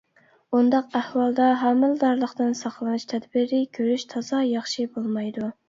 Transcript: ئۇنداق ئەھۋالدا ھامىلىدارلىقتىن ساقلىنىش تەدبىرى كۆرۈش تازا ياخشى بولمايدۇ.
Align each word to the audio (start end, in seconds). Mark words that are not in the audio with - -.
ئۇنداق 0.59 0.95
ئەھۋالدا 0.99 1.49
ھامىلىدارلىقتىن 1.65 2.57
ساقلىنىش 2.63 3.07
تەدبىرى 3.13 3.63
كۆرۈش 3.79 4.09
تازا 4.17 4.43
ياخشى 4.57 4.91
بولمايدۇ. 4.99 5.55